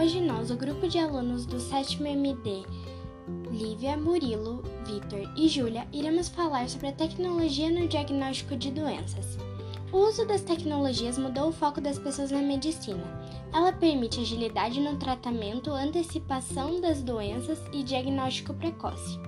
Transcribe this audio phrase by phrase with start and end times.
[0.00, 2.62] Hoje nós, o grupo de alunos do 7 MD,
[3.50, 9.36] Lívia, Murilo, Vitor e Júlia, iremos falar sobre a tecnologia no diagnóstico de doenças.
[9.90, 13.02] O uso das tecnologias mudou o foco das pessoas na medicina.
[13.52, 19.18] Ela permite agilidade no tratamento, antecipação das doenças e diagnóstico precoce.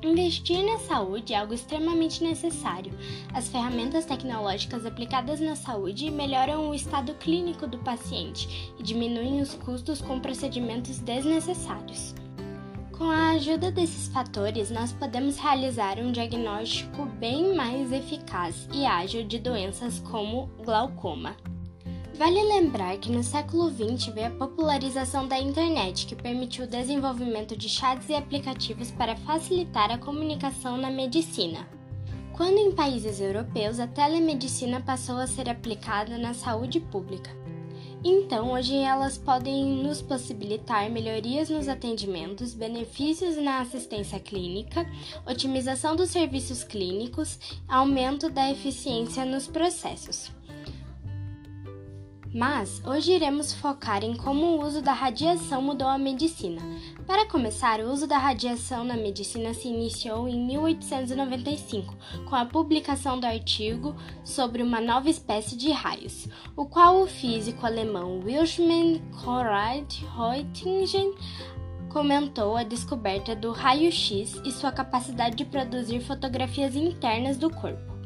[0.00, 2.92] Investir na saúde é algo extremamente necessário.
[3.34, 9.54] As ferramentas tecnológicas aplicadas na saúde melhoram o estado clínico do paciente e diminuem os
[9.54, 12.14] custos com procedimentos desnecessários.
[12.96, 19.24] Com a ajuda desses fatores, nós podemos realizar um diagnóstico bem mais eficaz e ágil
[19.24, 21.36] de doenças como glaucoma.
[22.18, 27.56] Vale lembrar que no século XX veio a popularização da internet, que permitiu o desenvolvimento
[27.56, 31.68] de chats e aplicativos para facilitar a comunicação na medicina.
[32.32, 37.30] Quando em países europeus, a telemedicina passou a ser aplicada na saúde pública.
[38.02, 44.84] Então, hoje elas podem nos possibilitar melhorias nos atendimentos, benefícios na assistência clínica,
[45.24, 50.36] otimização dos serviços clínicos, aumento da eficiência nos processos.
[52.34, 56.60] Mas hoje iremos focar em como o uso da radiação mudou a medicina.
[57.06, 61.96] Para começar, o uso da radiação na medicina se iniciou em 1895,
[62.28, 67.64] com a publicação do artigo sobre uma nova espécie de raios, o qual o físico
[67.64, 71.14] alemão Wilhelm Conrad Röntgen
[71.88, 77.97] comentou a descoberta do raio-x e sua capacidade de produzir fotografias internas do corpo.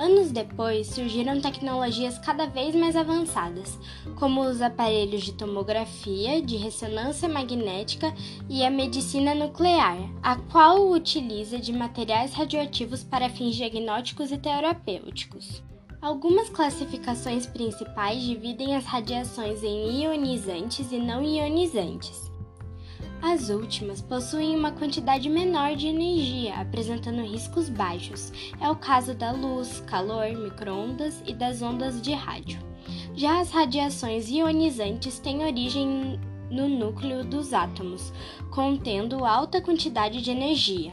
[0.00, 3.78] Anos depois, surgiram tecnologias cada vez mais avançadas,
[4.18, 8.10] como os aparelhos de tomografia, de ressonância magnética
[8.48, 15.62] e a medicina nuclear, a qual utiliza de materiais radioativos para fins diagnósticos e terapêuticos.
[16.00, 22.29] Algumas classificações principais dividem as radiações em ionizantes e não ionizantes.
[23.22, 28.32] As últimas possuem uma quantidade menor de energia, apresentando riscos baixos.
[28.58, 32.58] É o caso da luz, calor, microondas e das ondas de rádio.
[33.14, 36.18] Já as radiações ionizantes têm origem
[36.50, 38.12] no núcleo dos átomos,
[38.50, 40.92] contendo alta quantidade de energia.